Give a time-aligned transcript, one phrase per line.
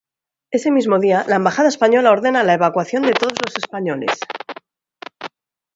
[0.49, 4.17] Ese mismo día, la embajada española ordena la evacuación todos los españoles.